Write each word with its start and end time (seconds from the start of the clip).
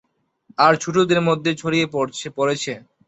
আর 0.57 0.73
ছোটদের 0.83 1.19
মধ্যেও 1.27 1.59
ছড়িয়ে 1.61 1.85
পড়েছে। 1.93 2.71